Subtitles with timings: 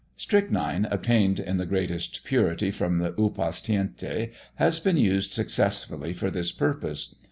[0.17, 6.31] Strychnine (obtained in the greatest purity from the Upas Tiente) has been used successfully for
[6.31, 7.13] this purpose.